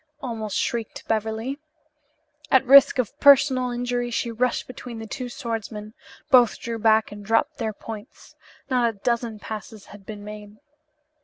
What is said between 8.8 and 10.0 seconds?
a dozen passes